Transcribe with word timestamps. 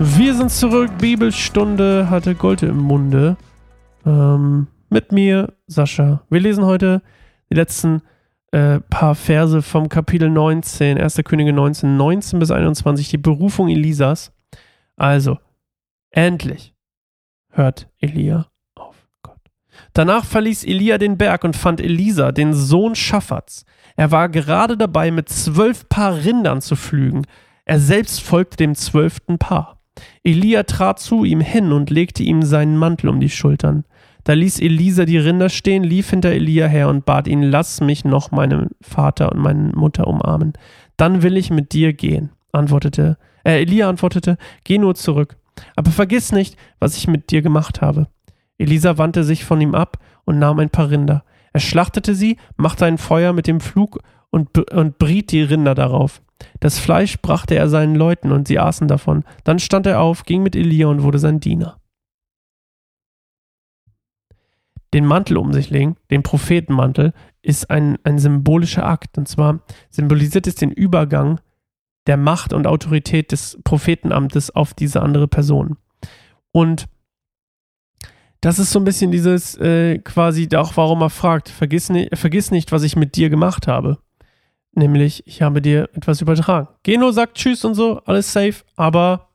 Wir 0.00 0.32
sind 0.32 0.52
zurück. 0.52 0.92
Bibelstunde 0.98 2.08
hatte 2.08 2.36
Gold 2.36 2.62
im 2.62 2.78
Munde. 2.78 3.36
Ähm, 4.06 4.68
mit 4.90 5.10
mir, 5.10 5.54
Sascha. 5.66 6.22
Wir 6.30 6.38
lesen 6.38 6.64
heute 6.64 7.02
die 7.50 7.56
letzten 7.56 8.02
äh, 8.52 8.78
paar 8.78 9.16
Verse 9.16 9.60
vom 9.60 9.88
Kapitel 9.88 10.30
19, 10.30 10.98
1. 10.98 11.16
Könige 11.24 11.52
19, 11.52 11.96
19 11.96 12.38
bis 12.38 12.52
21, 12.52 13.08
die 13.08 13.18
Berufung 13.18 13.70
Elisas. 13.70 14.30
Also, 14.96 15.38
endlich 16.10 16.74
hört 17.50 17.88
Elia 17.98 18.46
auf 18.76 19.08
Gott. 19.22 19.40
Danach 19.94 20.24
verließ 20.24 20.62
Elia 20.62 20.98
den 20.98 21.18
Berg 21.18 21.42
und 21.42 21.56
fand 21.56 21.80
Elisa, 21.80 22.30
den 22.30 22.54
Sohn 22.54 22.94
Schaffats. 22.94 23.64
Er 23.96 24.12
war 24.12 24.28
gerade 24.28 24.76
dabei, 24.76 25.10
mit 25.10 25.28
zwölf 25.28 25.88
Paar 25.88 26.24
Rindern 26.24 26.60
zu 26.60 26.76
pflügen. 26.76 27.26
Er 27.64 27.80
selbst 27.80 28.22
folgte 28.22 28.58
dem 28.58 28.76
zwölften 28.76 29.38
Paar. 29.38 29.77
Elia 30.24 30.64
trat 30.64 30.98
zu 30.98 31.24
ihm 31.24 31.40
hin 31.40 31.72
und 31.72 31.90
legte 31.90 32.22
ihm 32.22 32.42
seinen 32.42 32.76
Mantel 32.76 33.08
um 33.08 33.20
die 33.20 33.30
Schultern. 33.30 33.84
Da 34.24 34.34
ließ 34.34 34.60
Elisa 34.60 35.04
die 35.04 35.18
Rinder 35.18 35.48
stehen, 35.48 35.84
lief 35.84 36.10
hinter 36.10 36.30
Elia 36.30 36.66
her 36.66 36.88
und 36.88 37.06
bat 37.06 37.26
ihn, 37.26 37.42
lass 37.42 37.80
mich 37.80 38.04
noch 38.04 38.30
meinen 38.30 38.68
Vater 38.80 39.32
und 39.32 39.38
meine 39.38 39.72
Mutter 39.74 40.06
umarmen. 40.06 40.52
Dann 40.96 41.22
will 41.22 41.36
ich 41.36 41.50
mit 41.50 41.72
dir 41.72 41.92
gehen, 41.92 42.30
antwortete, 42.52 43.16
äh, 43.44 43.62
Elia 43.62 43.88
antwortete, 43.88 44.36
geh 44.64 44.78
nur 44.78 44.94
zurück. 44.94 45.36
Aber 45.76 45.90
vergiss 45.90 46.32
nicht, 46.32 46.56
was 46.78 46.96
ich 46.96 47.08
mit 47.08 47.30
dir 47.30 47.42
gemacht 47.42 47.80
habe. 47.80 48.08
Elisa 48.58 48.98
wandte 48.98 49.24
sich 49.24 49.44
von 49.44 49.60
ihm 49.60 49.74
ab 49.74 49.98
und 50.24 50.38
nahm 50.38 50.58
ein 50.58 50.70
paar 50.70 50.90
Rinder. 50.90 51.24
Er 51.52 51.60
schlachtete 51.60 52.14
sie, 52.14 52.36
machte 52.56 52.84
ein 52.84 52.98
Feuer 52.98 53.32
mit 53.32 53.46
dem 53.46 53.60
Flug 53.60 54.00
und, 54.30 54.70
und 54.72 54.98
briet 54.98 55.32
die 55.32 55.42
Rinder 55.42 55.74
darauf. 55.74 56.20
Das 56.60 56.78
Fleisch 56.78 57.20
brachte 57.20 57.54
er 57.54 57.68
seinen 57.68 57.94
Leuten 57.94 58.32
und 58.32 58.48
sie 58.48 58.58
aßen 58.58 58.88
davon. 58.88 59.24
Dann 59.44 59.58
stand 59.58 59.86
er 59.86 60.00
auf, 60.00 60.24
ging 60.24 60.42
mit 60.42 60.56
Elia 60.56 60.86
und 60.88 61.02
wurde 61.02 61.18
sein 61.18 61.40
Diener. 61.40 61.80
Den 64.94 65.04
Mantel 65.04 65.36
um 65.36 65.52
sich 65.52 65.70
legen, 65.70 65.96
den 66.10 66.22
Prophetenmantel, 66.22 67.12
ist 67.42 67.70
ein, 67.70 67.98
ein 68.04 68.18
symbolischer 68.18 68.86
Akt. 68.86 69.18
Und 69.18 69.28
zwar 69.28 69.60
symbolisiert 69.90 70.46
es 70.46 70.54
den 70.54 70.70
Übergang 70.70 71.40
der 72.06 72.16
Macht 72.16 72.52
und 72.52 72.66
Autorität 72.66 73.32
des 73.32 73.58
Prophetenamtes 73.64 74.50
auf 74.50 74.72
diese 74.72 75.02
andere 75.02 75.28
Person. 75.28 75.76
Und 76.52 76.86
das 78.40 78.58
ist 78.58 78.70
so 78.70 78.78
ein 78.78 78.84
bisschen 78.84 79.10
dieses 79.10 79.56
äh, 79.58 79.98
quasi 79.98 80.48
auch, 80.56 80.76
warum 80.76 81.02
er 81.02 81.10
fragt, 81.10 81.48
vergiss, 81.48 81.90
ni 81.90 82.08
vergiss 82.14 82.50
nicht, 82.50 82.72
was 82.72 82.82
ich 82.82 82.96
mit 82.96 83.16
dir 83.16 83.30
gemacht 83.30 83.66
habe. 83.66 83.98
Nämlich, 84.74 85.26
ich 85.26 85.42
habe 85.42 85.60
dir 85.62 85.88
etwas 85.94 86.20
übertragen. 86.20 86.68
Geno 86.82 87.10
sagt 87.10 87.36
Tschüss 87.36 87.64
und 87.64 87.74
so, 87.74 88.00
alles 88.04 88.32
safe, 88.32 88.64
aber 88.76 89.28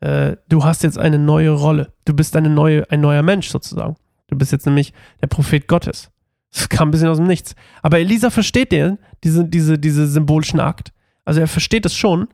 äh, 0.00 0.36
du 0.48 0.64
hast 0.64 0.82
jetzt 0.82 0.98
eine 0.98 1.18
neue 1.18 1.50
Rolle. 1.50 1.92
Du 2.04 2.14
bist 2.14 2.36
eine 2.36 2.50
neue, 2.50 2.90
ein 2.90 3.00
neuer 3.00 3.22
Mensch 3.22 3.48
sozusagen. 3.48 3.96
Du 4.26 4.36
bist 4.36 4.52
jetzt 4.52 4.66
nämlich 4.66 4.92
der 5.20 5.28
Prophet 5.28 5.68
Gottes. 5.68 6.10
Das 6.52 6.68
kam 6.68 6.88
ein 6.88 6.90
bisschen 6.90 7.08
aus 7.08 7.16
dem 7.16 7.26
Nichts. 7.26 7.54
Aber 7.82 7.98
Elisa 7.98 8.30
versteht 8.30 8.72
den, 8.72 8.98
diese, 9.24 9.44
diese, 9.44 9.78
diese 9.78 10.06
symbolischen 10.06 10.60
Akt. 10.60 10.92
Also 11.24 11.40
er 11.40 11.48
versteht 11.48 11.86
es 11.86 11.94
schon 11.94 12.28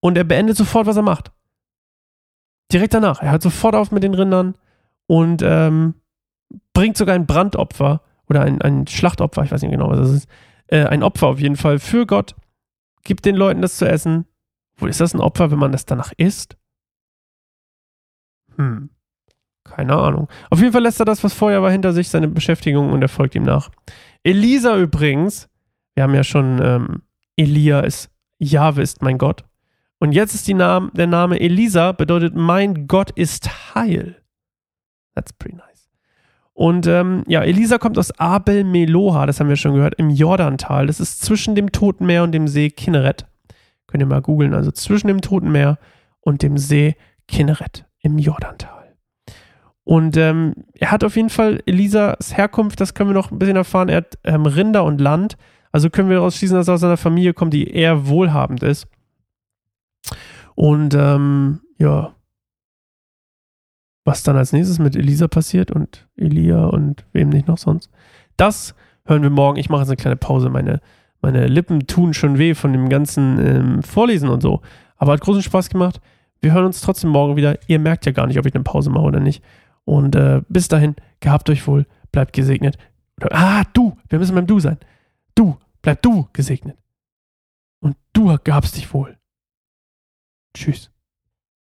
und 0.00 0.18
er 0.18 0.24
beendet 0.24 0.56
sofort, 0.56 0.86
was 0.86 0.96
er 0.96 1.02
macht. 1.02 1.30
Direkt 2.72 2.92
danach. 2.94 3.22
Er 3.22 3.32
hört 3.32 3.42
sofort 3.42 3.74
auf 3.74 3.92
mit 3.92 4.02
den 4.02 4.14
Rindern 4.14 4.56
und 5.06 5.42
ähm, 5.42 5.94
bringt 6.74 6.96
sogar 6.96 7.14
ein 7.14 7.26
Brandopfer 7.26 8.02
oder 8.28 8.42
ein, 8.42 8.60
ein 8.62 8.86
Schlachtopfer, 8.86 9.44
ich 9.44 9.52
weiß 9.52 9.62
nicht 9.62 9.70
genau, 9.70 9.90
was 9.90 9.98
das 9.98 10.10
ist, 10.10 10.28
äh, 10.72 10.86
ein 10.86 11.02
Opfer 11.02 11.26
auf 11.28 11.38
jeden 11.38 11.56
Fall 11.56 11.78
für 11.78 12.06
Gott, 12.06 12.34
gibt 13.04 13.26
den 13.26 13.36
Leuten 13.36 13.60
das 13.60 13.76
zu 13.76 13.86
essen. 13.86 14.24
Wo 14.76 14.86
ist 14.86 15.00
das 15.00 15.14
ein 15.14 15.20
Opfer, 15.20 15.50
wenn 15.50 15.58
man 15.58 15.70
das 15.70 15.84
danach 15.84 16.12
isst? 16.16 16.56
Hm. 18.56 18.90
Keine 19.64 19.96
Ahnung. 19.96 20.28
Auf 20.50 20.60
jeden 20.60 20.72
Fall 20.72 20.82
lässt 20.82 20.98
er 20.98 21.04
das, 21.04 21.22
was 21.22 21.34
vorher 21.34 21.62
war, 21.62 21.70
hinter 21.70 21.92
sich, 21.92 22.08
seine 22.08 22.26
Beschäftigung 22.26 22.90
und 22.90 23.02
er 23.02 23.08
folgt 23.08 23.34
ihm 23.34 23.44
nach. 23.44 23.70
Elisa 24.24 24.76
übrigens, 24.76 25.48
wir 25.94 26.04
haben 26.04 26.14
ja 26.14 26.24
schon, 26.24 26.60
ähm, 26.62 27.02
Elia 27.36 27.80
ist, 27.80 28.10
Jahwe 28.38 28.82
ist 28.82 29.02
mein 29.02 29.18
Gott. 29.18 29.44
Und 29.98 30.12
jetzt 30.12 30.34
ist 30.34 30.48
Name, 30.48 30.90
der 30.94 31.06
Name 31.06 31.38
Elisa, 31.38 31.92
bedeutet, 31.92 32.34
mein 32.34 32.88
Gott 32.88 33.10
ist 33.12 33.74
heil. 33.74 34.20
That's 35.14 35.32
pretty 35.32 35.56
nice. 35.56 35.71
Und 36.62 36.86
ähm, 36.86 37.24
ja, 37.26 37.42
Elisa 37.42 37.78
kommt 37.78 37.98
aus 37.98 38.16
Abel 38.20 38.62
Meloha, 38.62 39.26
das 39.26 39.40
haben 39.40 39.48
wir 39.48 39.56
schon 39.56 39.74
gehört, 39.74 39.96
im 39.96 40.10
Jordantal. 40.10 40.86
Das 40.86 41.00
ist 41.00 41.20
zwischen 41.20 41.56
dem 41.56 41.72
Toten 41.72 42.06
Meer 42.06 42.22
und 42.22 42.30
dem 42.30 42.46
See 42.46 42.70
Kinneret. 42.70 43.26
Könnt 43.88 44.00
ihr 44.00 44.06
mal 44.06 44.22
googeln, 44.22 44.54
also 44.54 44.70
zwischen 44.70 45.08
dem 45.08 45.22
Toten 45.22 45.50
Meer 45.50 45.80
und 46.20 46.40
dem 46.44 46.56
See 46.58 46.94
Kinneret 47.26 47.84
im 47.98 48.16
Jordantal. 48.16 48.94
Und 49.82 50.16
ähm, 50.16 50.54
er 50.74 50.92
hat 50.92 51.02
auf 51.02 51.16
jeden 51.16 51.30
Fall 51.30 51.58
Elisas 51.66 52.36
Herkunft, 52.36 52.80
das 52.80 52.94
können 52.94 53.10
wir 53.10 53.14
noch 53.14 53.32
ein 53.32 53.40
bisschen 53.40 53.56
erfahren. 53.56 53.88
Er 53.88 53.96
hat 53.96 54.18
ähm, 54.22 54.46
Rinder 54.46 54.84
und 54.84 55.00
Land. 55.00 55.36
Also 55.72 55.90
können 55.90 56.10
wir 56.10 56.18
daraus 56.18 56.36
schließen, 56.36 56.56
dass 56.56 56.68
er 56.68 56.74
aus 56.74 56.84
einer 56.84 56.96
Familie 56.96 57.34
kommt, 57.34 57.54
die 57.54 57.68
eher 57.68 58.06
wohlhabend 58.06 58.62
ist. 58.62 58.86
Und 60.54 60.94
ähm, 60.94 61.58
ja, 61.78 62.14
was 64.04 64.22
dann 64.22 64.36
als 64.36 64.52
nächstes 64.52 64.78
mit 64.78 64.96
Elisa 64.96 65.28
passiert 65.28 65.70
und 65.70 66.08
Elia 66.16 66.64
und 66.64 67.04
wem 67.12 67.28
nicht 67.28 67.46
noch 67.46 67.58
sonst. 67.58 67.90
Das 68.36 68.74
hören 69.04 69.22
wir 69.22 69.30
morgen. 69.30 69.58
Ich 69.58 69.68
mache 69.68 69.82
jetzt 69.82 69.90
eine 69.90 69.96
kleine 69.96 70.16
Pause. 70.16 70.50
Meine, 70.50 70.80
meine 71.20 71.46
Lippen 71.46 71.86
tun 71.86 72.14
schon 72.14 72.38
weh 72.38 72.54
von 72.54 72.72
dem 72.72 72.88
ganzen 72.88 73.38
ähm, 73.38 73.82
Vorlesen 73.82 74.28
und 74.28 74.40
so. 74.40 74.60
Aber 74.96 75.12
hat 75.12 75.20
großen 75.20 75.42
Spaß 75.42 75.68
gemacht. 75.68 76.00
Wir 76.40 76.52
hören 76.52 76.64
uns 76.66 76.80
trotzdem 76.80 77.10
morgen 77.10 77.36
wieder. 77.36 77.58
Ihr 77.68 77.78
merkt 77.78 78.06
ja 78.06 78.12
gar 78.12 78.26
nicht, 78.26 78.38
ob 78.38 78.46
ich 78.46 78.54
eine 78.54 78.64
Pause 78.64 78.90
mache 78.90 79.04
oder 79.04 79.20
nicht. 79.20 79.42
Und 79.84 80.16
äh, 80.16 80.42
bis 80.48 80.68
dahin, 80.68 80.96
gehabt 81.20 81.48
euch 81.50 81.66
wohl, 81.66 81.86
bleibt 82.10 82.32
gesegnet. 82.32 82.78
ah, 83.30 83.64
du, 83.72 83.96
wir 84.08 84.18
müssen 84.18 84.34
beim 84.34 84.46
Du 84.46 84.60
sein. 84.60 84.78
Du, 85.34 85.56
bleib 85.80 86.02
du 86.02 86.28
gesegnet. 86.32 86.76
Und 87.80 87.96
du 88.12 88.36
gehabst 88.42 88.76
dich 88.76 88.92
wohl. 88.92 89.16
Tschüss. 90.56 90.91